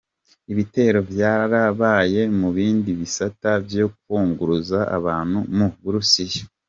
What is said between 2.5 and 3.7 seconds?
bindi bisata